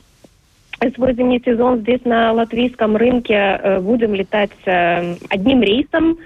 [0.95, 6.17] свой зимний сезон здесь на латвийском рынке э, будем летать э, одним рейсом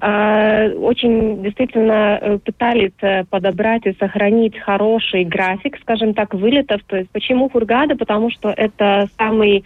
[0.00, 6.82] а, очень действительно э, пытались э, подобрать и сохранить хороший график, скажем так, вылетов.
[6.86, 7.96] То есть почему Хургада?
[7.96, 9.64] Потому что это самый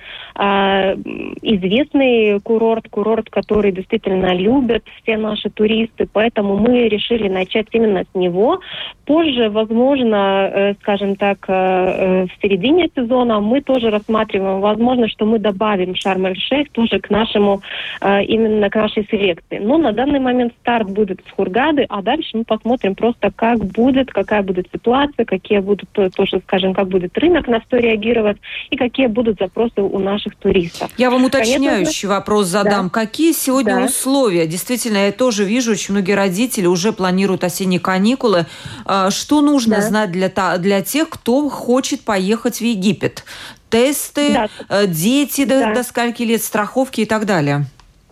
[1.42, 6.08] известный курорт, курорт, который действительно любят все наши туристы.
[6.10, 8.60] Поэтому мы решили начать именно с него.
[9.04, 15.94] Позже, возможно, э, скажем так, в середине сезона мы тоже рассматриваем, возможно, что мы добавим
[15.94, 17.60] Шарм-эль-Шейх тоже к нашему,
[18.02, 19.58] именно к нашей селекции.
[19.58, 24.10] Но на данный момент старт будет с Хургады, а дальше мы посмотрим просто, как будет,
[24.10, 28.38] какая будет ситуация, какие будут, тоже скажем, как будет рынок на что реагировать
[28.70, 30.90] и какие будут запросы у наших туристов.
[30.96, 32.86] Я вам уточняющий Конечно, вопрос задам.
[32.86, 32.90] Да.
[32.90, 33.84] Какие сегодня да.
[33.84, 34.46] условия?
[34.46, 38.46] Действительно, я тоже вижу, очень многие родители уже планируют осенние каникулы.
[38.84, 39.82] А, что нужно да.
[39.82, 43.24] знать для, для тех, кто хочет поехать в Египет?
[43.70, 44.48] Тесты, да.
[44.68, 45.68] Э, дети да.
[45.68, 47.64] до, до скольки лет, страховки и так далее?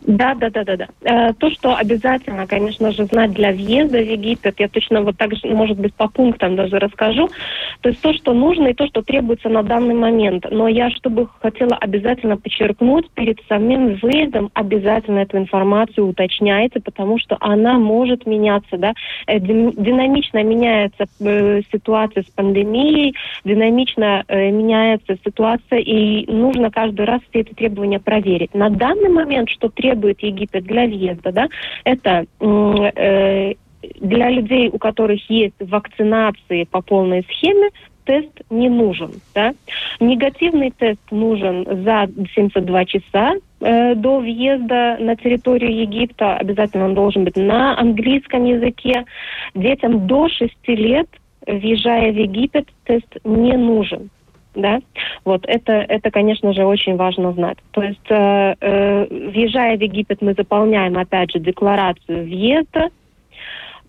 [0.06, 0.88] Да, да, да, да, да.
[1.02, 5.34] Э, то, что обязательно, конечно же, знать для въезда в Египет, я точно вот так
[5.34, 7.28] же, может быть, по пунктам даже расскажу.
[7.82, 10.46] То есть то, что нужно и то, что требуется на данный момент.
[10.50, 17.36] Но я, чтобы хотела обязательно подчеркнуть, перед самим выездом обязательно эту информацию уточняйте, потому что
[17.40, 18.94] она может меняться, да.
[19.26, 27.40] Э, динамично меняется э, ситуация с пандемией, динамично меняется ситуация, и нужно каждый раз все
[27.40, 28.54] эти требования проверить.
[28.54, 31.48] На данный момент, что требуется требует Египет для въезда, да,
[31.84, 33.54] это э,
[34.00, 37.70] для людей, у которых есть вакцинации по полной схеме,
[38.04, 39.10] тест не нужен.
[39.34, 39.52] Да?
[40.00, 46.36] Негативный тест нужен за 72 часа э, до въезда на территорию Египта.
[46.36, 49.04] Обязательно он должен быть на английском языке.
[49.54, 51.08] Детям до 6 лет,
[51.46, 54.10] въезжая в Египет, тест не нужен
[54.54, 54.80] да,
[55.24, 57.58] вот это, это, конечно же, очень важно знать.
[57.70, 62.90] То есть, э, э, въезжая в Египет, мы заполняем, опять же, декларацию въезда,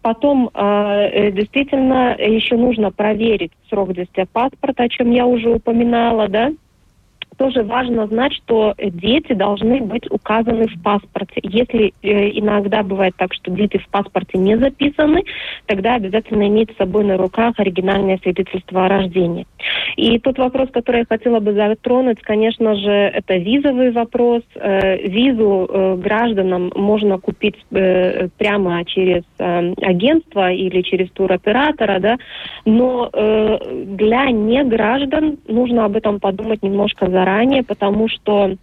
[0.02, 6.28] Потом э, э, действительно еще нужно проверить срок действия паспорта, о чем я уже упоминала,
[6.28, 6.52] да,
[7.42, 11.42] тоже важно знать, что дети должны быть указаны в паспорте.
[11.42, 15.24] Если э, иногда бывает так, что дети в паспорте не записаны,
[15.66, 19.48] тогда обязательно иметь с собой на руках оригинальное свидетельство о рождении.
[19.98, 24.44] И тот вопрос, который я хотела бы затронуть, конечно же, это визовый вопрос.
[24.54, 32.18] Э, визу э, гражданам можно купить э, прямо через э, агентство или через туроператора, да,
[32.66, 33.58] но э,
[33.98, 38.56] для неграждан нужно об этом подумать немножко заранее заранее, потому что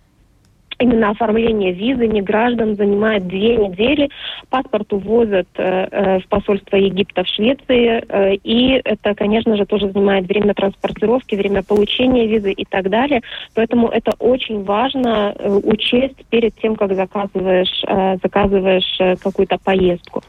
[0.78, 4.10] именно оформление визы не граждан занимает две недели.
[4.50, 9.90] Паспорт увозят э, э, в посольство Египта в Швеции, э, и это, конечно же, тоже
[9.90, 13.22] занимает время транспортировки, время получения визы и так далее.
[13.54, 20.22] Поэтому это очень важно э, учесть перед тем, как заказываешь, э, заказываешь э, какую-то поездку.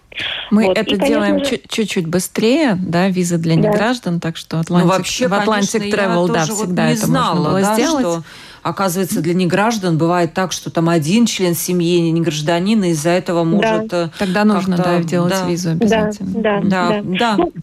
[0.51, 0.77] Мы вот.
[0.77, 1.59] это и, делаем же...
[1.69, 3.69] чуть-чуть быстрее, да, визы для да.
[3.69, 7.35] неграждан, так что Atlantic, ну, вообще, в Atlantic конечно, Travel, да, всегда вот это знала,
[7.35, 8.01] можно было да, сделать.
[8.01, 8.23] Что
[8.63, 13.43] оказывается, для неграждан бывает так, что там один член семьи не гражданин, и из-за этого
[13.43, 13.87] может...
[13.87, 14.05] Да.
[14.05, 15.47] Э, Тогда нужно, да, делать да.
[15.47, 16.41] визу обязательно.
[16.41, 17.17] Да, да, да.
[17.19, 17.37] да.
[17.37, 17.53] Ну,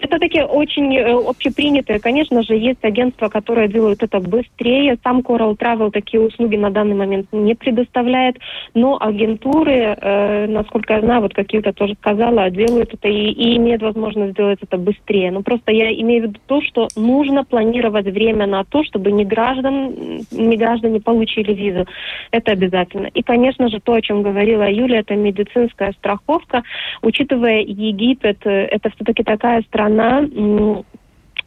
[0.00, 2.00] это такие очень э, общепринятые.
[2.00, 4.98] Конечно же, есть агентства, которые делают это быстрее.
[5.04, 8.38] Сам Coral Travel такие услуги на данный момент не предоставляет.
[8.74, 13.56] Но агентуры, э, насколько я знаю, вот как Юта тоже сказала, делают это и, и
[13.56, 15.30] имеют возможность сделать это быстрее.
[15.30, 19.24] Но просто я имею в виду то, что нужно планировать время на то, чтобы не,
[19.24, 19.94] граждан,
[20.30, 21.86] не граждане получили визу.
[22.30, 23.06] Это обязательно.
[23.06, 26.62] И, конечно же, то, о чем говорила Юля, это медицинская страховка.
[27.02, 30.84] Учитывая Египет, э, это все-таки такая страна, Ana mm,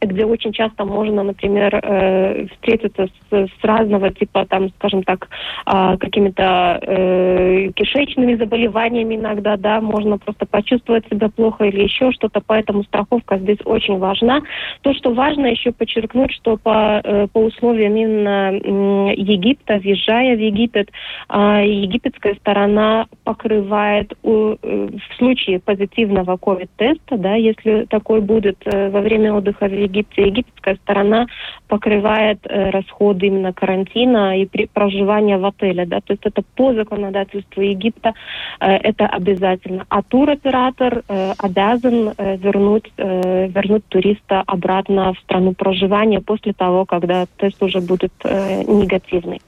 [0.00, 5.28] где очень часто можно, например, э, встретиться с, с разного типа, там, скажем так,
[5.66, 12.40] э, какими-то э, кишечными заболеваниями иногда, да, можно просто почувствовать себя плохо или еще что-то,
[12.44, 14.42] поэтому страховка здесь очень важна.
[14.82, 20.40] То, что важно еще подчеркнуть, что по, э, по условиям именно э, Египта, въезжая в
[20.40, 20.90] Египет,
[21.28, 28.90] э, египетская сторона покрывает у, э, в случае позитивного COVID-теста, да, если такой будет э,
[28.90, 30.22] во время отдыха в Египте, Египте.
[30.26, 31.26] Египетская сторона
[31.68, 35.86] покрывает э, расходы именно карантина и при, проживания в отеле.
[35.86, 36.00] Да?
[36.00, 38.14] То есть это по законодательству Египта
[38.60, 39.84] э, это обязательно.
[39.88, 46.84] А туроператор э, обязан э, вернуть, э, вернуть туриста обратно в страну проживания после того,
[46.84, 49.40] когда тест уже будет э, негативный.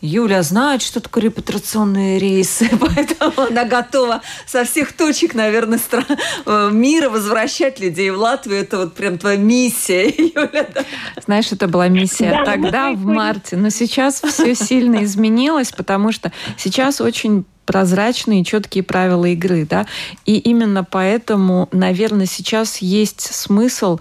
[0.00, 6.04] Юля знает, что такое репутационные рейсы, поэтому она готова со всех точек, наверное, стран
[6.44, 8.60] э, мира возвращать людей в Латвию.
[8.60, 10.68] Это вот прям твоя миссия, Юля.
[10.74, 10.84] Да?
[11.24, 16.32] Знаешь, это была миссия да, тогда, в марте, но сейчас все сильно изменилось, потому что
[16.58, 19.86] сейчас очень прозрачные, четкие правила игры, да,
[20.26, 23.98] и именно поэтому, наверное, сейчас есть смысл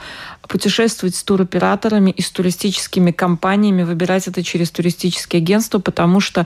[0.48, 6.46] путешествовать с туроператорами и с туристическими компаниями, выбирать это через туристические агентства, потому что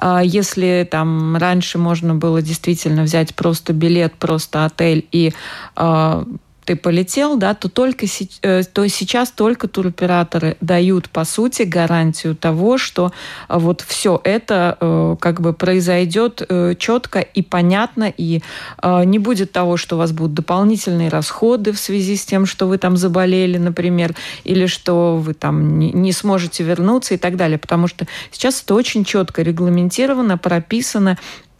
[0.00, 5.32] э, если там раньше можно было действительно взять просто билет, просто отель и
[5.76, 6.24] э,
[6.66, 8.06] ты полетел, да, то только
[8.42, 13.12] э, то сейчас только туроператоры дают по сути гарантию того, что
[13.48, 16.42] э, вот все это э, как бы произойдет
[16.78, 18.12] четко и понятно.
[18.16, 18.42] И
[18.82, 22.78] не будет того, что у вас будут дополнительные расходы в связи с тем, что вы
[22.78, 28.06] там заболели, например, или что вы там не сможете вернуться и так далее, потому что
[28.32, 31.16] сейчас это очень четко регламентировано, прописано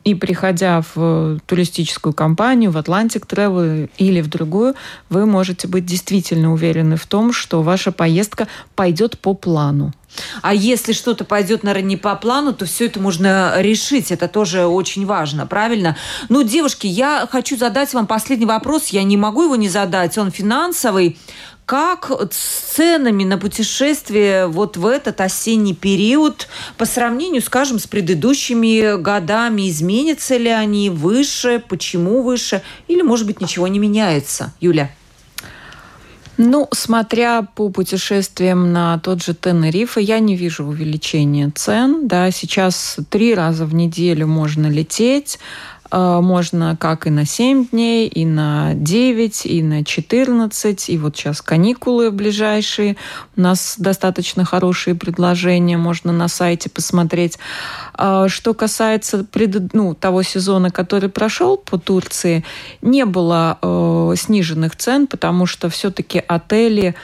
[0.07, 4.77] и приходя в туристическую компанию, в Atlantic Travel или в другую,
[5.11, 9.92] вы можете быть действительно уверены в том, что ваша поездка пойдет по плану.
[10.42, 14.12] А если что-то пойдет, наверное, не по плану, то все это можно решить.
[14.12, 15.97] Это тоже очень важно, правильно?
[16.29, 18.88] Ну, девушки, я хочу задать вам последний вопрос.
[18.90, 20.16] Я не могу его не задать.
[20.19, 21.19] Он финансовый
[21.66, 26.46] как с ценами на путешествие вот в этот осенний период
[26.79, 29.68] по сравнению, скажем, с предыдущими годами?
[29.68, 31.62] Изменятся ли они выше?
[31.68, 32.62] Почему выше?
[32.87, 34.55] Или, может быть, ничего не меняется?
[34.61, 34.90] Юля?
[36.38, 42.07] Ну, смотря по путешествиям на тот же Тенерифе, я не вижу увеличения цен.
[42.07, 45.38] Да, сейчас три раза в неделю можно лететь.
[45.90, 50.88] Э, можно как и на 7 дней, и на 9, и на 14.
[50.88, 52.96] И вот сейчас каникулы ближайшие.
[53.37, 55.77] У нас достаточно хорошие предложения.
[55.77, 57.38] Можно на сайте посмотреть.
[57.99, 59.72] Э, что касается пред...
[59.75, 62.44] ну, того сезона, который прошел по Турции,
[62.83, 66.94] не было э, сниженных цен, потому что все-таки отели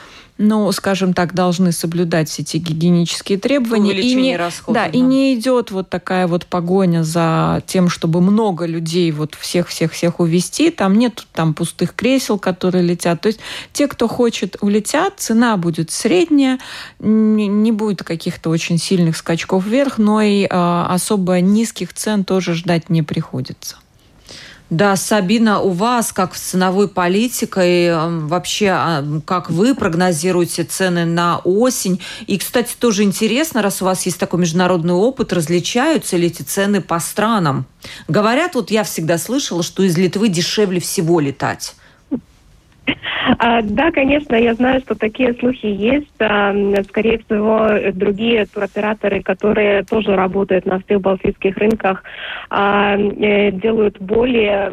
[0.43, 3.93] ну, скажем так, должны соблюдать все эти гигиенические требования.
[3.93, 8.21] И не, расходов, да, да, и не идет вот такая вот погоня за тем, чтобы
[8.21, 10.69] много людей вот всех-всех-всех увести.
[10.69, 13.21] Там нет там пустых кресел, которые летят.
[13.21, 13.39] То есть
[13.71, 16.59] те, кто хочет, улетят, цена будет средняя,
[16.99, 22.89] не будет каких-то очень сильных скачков вверх, но и э, особо низких цен тоже ждать
[22.89, 23.77] не приходится.
[24.69, 31.05] Да, Сабина, у вас, как с ценовой политикой, эм, вообще, а, как вы прогнозируете цены
[31.05, 32.01] на осень?
[32.25, 36.81] И, кстати, тоже интересно, раз у вас есть такой международный опыт, различаются ли эти цены
[36.81, 37.65] по странам?
[38.07, 41.75] Говорят, вот я всегда слышала, что из Литвы дешевле всего летать.
[43.39, 46.13] А, да, конечно, я знаю, что такие слухи есть.
[46.19, 46.53] А,
[46.89, 52.03] скорее всего, другие туроператоры, которые тоже работают на всех балтийских рынках,
[52.49, 54.69] а, э, делают более,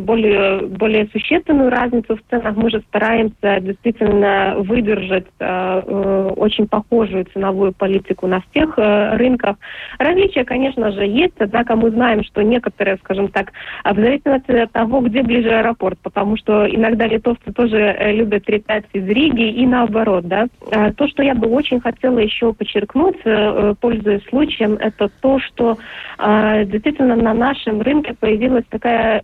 [0.00, 2.56] более, более существенную разницу в ценах.
[2.56, 9.56] Мы же стараемся действительно выдержать э, очень похожую ценовую политику на всех э, рынках.
[9.98, 13.52] Различия, конечно же, есть, однако мы знаем, что некоторые, скажем так,
[13.84, 18.84] в зависимости от того, где ближе аэропорт, потому что иногда литовцы тоже Э, любят летать
[18.92, 20.46] из Риги и наоборот, да.
[20.72, 25.38] А то, что я бы очень хотела еще подчеркнуть, э, э, пользуясь случаем, это то,
[25.38, 25.78] что
[26.18, 29.20] а, действительно на нашем рынке появилась такая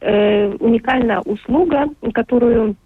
[0.59, 2.77] уникальная услуга, которую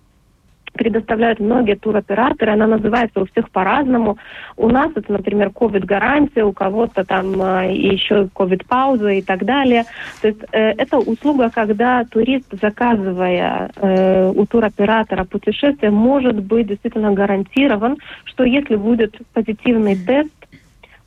[0.73, 4.19] предоставляют многие туроператоры, она называется у всех по-разному.
[4.57, 9.85] У нас это, например, COVID-гарантия, у кого-то там э, еще COVID-пауза и так далее.
[10.23, 17.13] То есть э, это услуга, когда турист, заказывая э, у туроператора путешествие, может быть действительно
[17.13, 20.31] гарантирован, что если будет позитивный тест,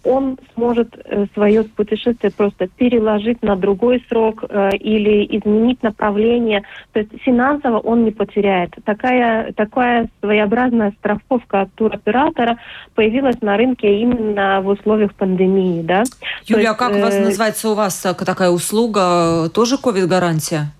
[0.04, 6.64] он сможет э, свое путешествие просто переложить на другой срок э, или изменить направление.
[6.92, 8.72] То есть финансово он не потеряет.
[8.86, 12.58] Такая, такая своеобразная страховка от туроператора
[12.96, 15.82] появилась на рынке именно в условиях пандемии.
[15.82, 16.04] Да?
[16.46, 17.02] Юля, есть, а как э...
[17.02, 19.50] вас называется у вас такая услуга?
[19.54, 20.72] Тоже ковид-гарантия?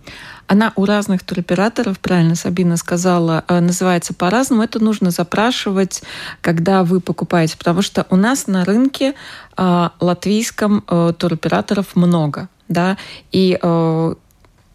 [0.48, 4.64] Она у разных туроператоров, правильно Сабина сказала, э, называется по-разному.
[4.64, 6.04] Это нужно запрашивать,
[6.42, 9.14] когда вы покупаете, потому что у нас на рынке
[9.58, 12.50] э, латвийском э, туроператоров много.
[12.70, 12.98] Да,
[13.32, 13.60] и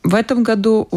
[0.03, 0.89] в этом году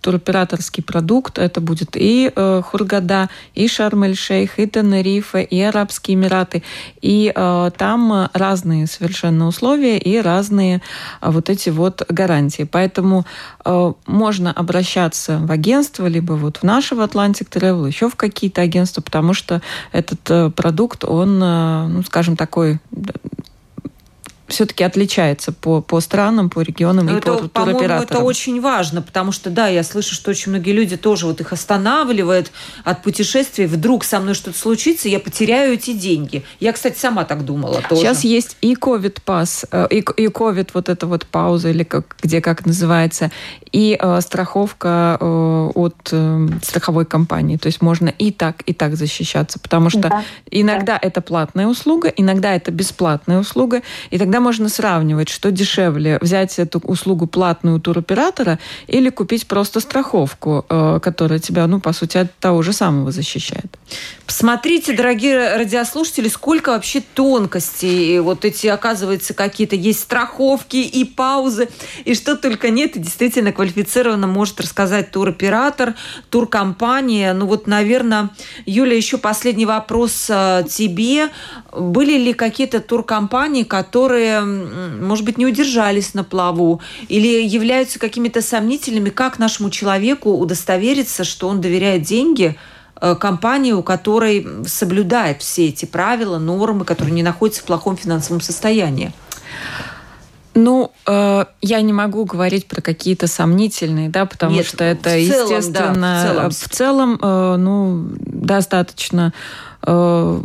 [0.00, 6.62] туроператорский продукт это будет и э, Хургада, и Шарм-эль-Шейх, и Тенерифе, и Арабские Эмираты.
[7.00, 10.82] И э, там разные совершенно условия и разные
[11.20, 12.68] э, вот эти вот гарантии.
[12.70, 13.24] Поэтому
[13.64, 19.00] э, можно обращаться в агентство, либо вот в нашего Atlantic Travel, еще в какие-то агентства,
[19.00, 22.78] потому что этот э, продукт, он, э, ну, скажем, такой
[24.50, 28.02] все-таки отличается по, по странам, по регионам Но и это, по туроператорам.
[28.02, 31.52] Это очень важно, потому что, да, я слышу, что очень многие люди тоже вот их
[31.52, 32.52] останавливают
[32.84, 33.66] от путешествий.
[33.66, 36.44] Вдруг со мной что-то случится, я потеряю эти деньги.
[36.58, 38.02] Я, кстати, сама так думала тоже.
[38.02, 42.40] Сейчас есть и COVID-пас, э, и, и COVID, вот эта вот пауза, или как, где
[42.40, 43.30] как называется,
[43.72, 47.56] и э, страховка э, от э, страховой компании.
[47.56, 50.24] То есть можно и так, и так защищаться, потому что да.
[50.50, 50.98] иногда да.
[51.02, 56.78] это платная услуга, иногда это бесплатная услуга, и тогда можно сравнивать, что дешевле, взять эту
[56.80, 62.34] услугу платную у туроператора или купить просто страховку, э, которая тебя, ну, по сути, от
[62.38, 63.78] того же самого защищает.
[64.26, 68.20] Посмотрите, дорогие радиослушатели, сколько вообще тонкостей.
[68.20, 71.68] Вот эти, оказывается, какие-то есть страховки и паузы,
[72.04, 72.96] и что только нет.
[72.96, 75.94] И действительно квалифицированно может рассказать туроператор,
[76.30, 77.34] туркомпания.
[77.34, 78.30] Ну вот, наверное,
[78.66, 81.28] Юля, еще последний вопрос э, тебе.
[81.76, 89.10] Были ли какие-то туркомпании, которые может быть, не удержались на плаву или являются какими-то сомнительными,
[89.10, 92.56] как нашему человеку удостовериться, что он доверяет деньги
[93.00, 98.40] э, компании, у которой соблюдает все эти правила, нормы, которые не находятся в плохом финансовом
[98.40, 99.12] состоянии?
[100.54, 105.56] Ну, э, я не могу говорить про какие-то сомнительные, да, потому Нет, что это, целом,
[105.56, 106.00] естественно,
[106.34, 109.32] да, в целом, в целом э, ну, достаточно
[109.82, 110.40] э,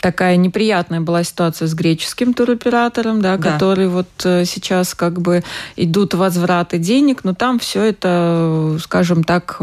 [0.00, 3.52] такая неприятная была ситуация с греческим туроператором, да, да.
[3.52, 5.42] который вот э, сейчас как бы
[5.76, 9.60] идут возвраты денег, но там все это, скажем так,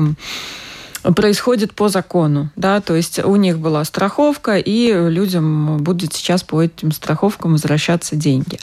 [1.15, 6.61] происходит по закону, да, то есть у них была страховка, и людям будет сейчас по
[6.61, 8.59] этим страховкам возвращаться деньги.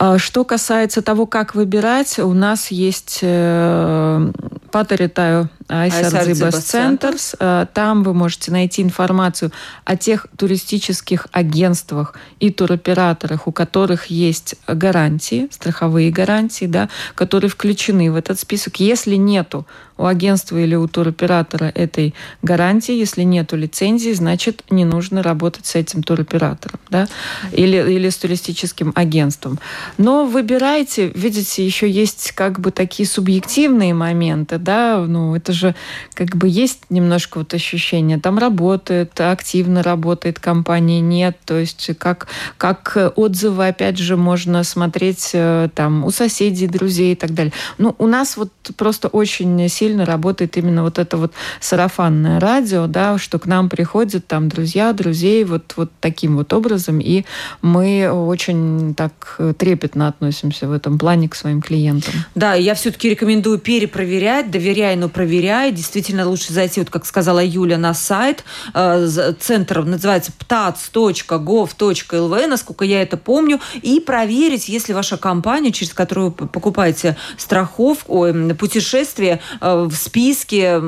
[0.00, 4.30] А что касается того, как выбирать, у нас есть э,
[4.70, 7.34] Патаритаю Айсардзибас Центрс.
[7.74, 9.50] Там вы можете найти информацию
[9.84, 18.10] о тех туристических агентствах и туроператорах, у которых есть гарантии, страховые гарантии, да, которые включены
[18.12, 18.80] в этот список.
[18.80, 19.66] Если нету
[19.98, 25.74] у агентства или у туроператора этой гарантии, если нету лицензии, значит, не нужно работать с
[25.74, 27.08] этим туроператором да,
[27.52, 29.58] или, или с туристическим агентством.
[29.96, 35.74] Но выбирайте, видите, еще есть как бы такие субъективные моменты, да, ну, это же
[36.14, 42.28] как бы есть немножко вот ощущение, там работает, активно работает компания, нет, то есть как,
[42.56, 47.52] как отзывы, опять же, можно смотреть э, там у соседей, друзей и так далее.
[47.78, 53.18] Ну, у нас вот просто очень сильно работает именно вот это вот сарафанное радио, да,
[53.18, 57.24] что к нам приходят там друзья, друзей вот, вот таким вот образом, и
[57.62, 62.14] мы очень так трепетно относимся в этом плане к своим клиентам.
[62.34, 65.72] Да, я все-таки рекомендую перепроверять, доверяй, но проверяй.
[65.72, 68.44] Действительно, лучше зайти, вот как сказала Юля, на сайт.
[68.74, 69.06] Э,
[69.38, 76.48] центр называется ptats.gov.lv, насколько я это помню, и проверить, если ваша компания, через которую вы
[76.48, 78.26] покупаете страховку,
[78.58, 80.80] путешествие, э, в списке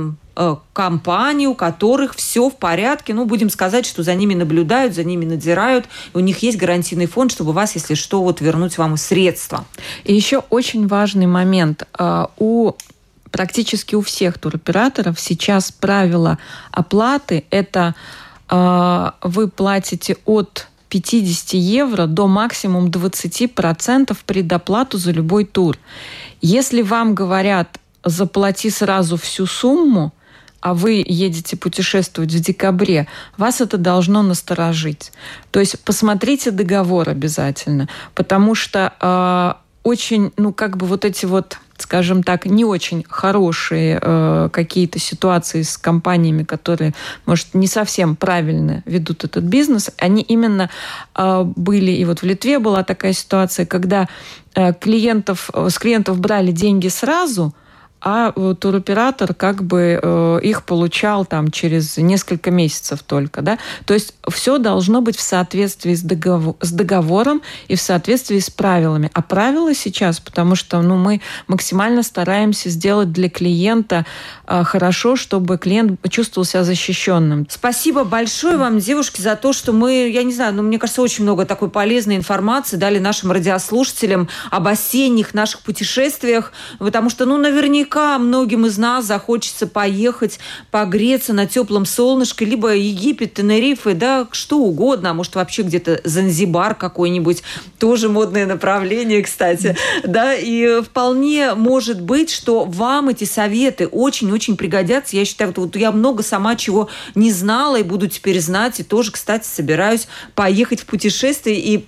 [0.73, 3.15] компаний, у которых все в порядке.
[3.15, 5.87] Ну, будем сказать, что за ними наблюдают, за ними надзирают.
[6.15, 9.65] у них есть гарантийный фонд, чтобы вас, если что, вот вернуть вам средства.
[10.05, 11.87] И еще очень важный момент.
[11.99, 12.73] Э, у
[13.31, 16.39] практически у всех туроператоров сейчас правило
[16.73, 17.95] оплаты– это
[18.49, 25.79] э, вы платите от 50 евро до максимум 20% предоплату за любой тур.
[26.43, 30.13] Если вам говорят, заплати сразу всю сумму,
[30.61, 33.07] а вы едете путешествовать в декабре,
[33.37, 35.13] вас это должно насторожить.
[35.51, 41.59] То есть посмотрите договор обязательно, потому что э, очень, ну как бы вот эти вот
[41.81, 46.95] скажем так, не очень хорошие э, какие-то ситуации с компаниями, которые,
[47.27, 50.69] может, не совсем правильно ведут этот бизнес, они именно
[51.17, 54.09] э, были, и вот в Литве была такая ситуация, когда
[54.55, 57.55] э, клиентов, с клиентов брали деньги сразу,
[58.01, 63.59] а туроператор как бы э, их получал там через несколько месяцев только, да.
[63.85, 68.49] То есть все должно быть в соответствии с, договор, с договором и в соответствии с
[68.49, 69.11] правилами.
[69.13, 74.07] А правила сейчас, потому что ну, мы максимально стараемся сделать для клиента
[74.47, 77.47] э, хорошо, чтобы клиент чувствовал себя защищенным.
[77.51, 81.25] Спасибо большое вам, девушки, за то, что мы, я не знаю, ну, мне кажется, очень
[81.25, 87.90] много такой полезной информации дали нашим радиослушателям об осенних наших путешествиях, потому что, ну, наверняка
[87.91, 90.39] наверняка многим из нас захочется поехать
[90.71, 96.75] погреться на теплом солнышке, либо Египет, Тенерифе, да, что угодно, а может вообще где-то Занзибар
[96.75, 97.43] какой-нибудь,
[97.79, 105.17] тоже модное направление, кстати, да, и вполне может быть, что вам эти советы очень-очень пригодятся.
[105.17, 109.11] Я считаю, вот я много сама чего не знала и буду теперь знать, и тоже,
[109.13, 111.87] кстати, собираюсь поехать в путешествие и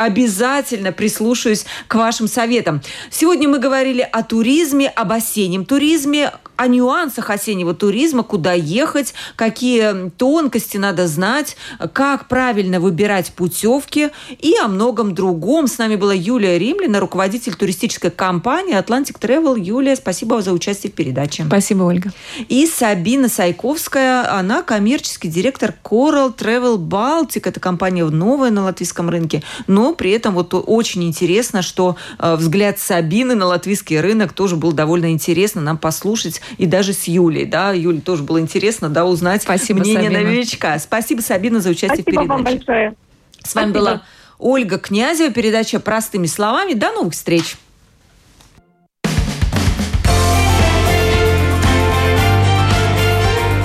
[0.00, 2.80] обязательно прислушаюсь к вашим советам.
[3.10, 10.10] Сегодня мы говорили о туризме, об осеннем туризме, о нюансах осеннего туризма, куда ехать, какие
[10.10, 11.56] тонкости надо знать,
[11.92, 15.66] как правильно выбирать путевки и о многом другом.
[15.66, 19.58] С нами была Юлия Римлина, руководитель туристической компании Atlantic Travel.
[19.58, 21.44] Юлия, спасибо за участие в передаче.
[21.46, 22.10] Спасибо, Ольга.
[22.48, 27.48] И Сабина Сайковская, она коммерческий директор Coral Travel Baltic.
[27.48, 32.78] Это компания новая на латвийском рынке, но при этом вот очень интересно, что э, взгляд
[32.78, 37.46] Сабины на латвийский рынок тоже был довольно интересно нам послушать и даже с Юлей.
[37.46, 40.30] Да, Юле тоже было интересно да, узнать Спасибо, мнение Сабина.
[40.30, 40.78] новичка.
[40.78, 42.28] Спасибо, Сабина, за участие Спасибо в передаче.
[42.28, 42.94] вам большое.
[43.42, 43.78] С вами Спасибо.
[43.78, 44.02] была
[44.38, 46.72] Ольга Князева, передача «Простыми словами».
[46.72, 47.56] До новых встреч!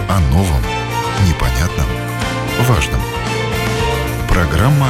[0.08, 0.62] О новом,
[1.28, 1.88] непонятном,
[2.68, 3.02] важном.
[4.28, 4.90] Программа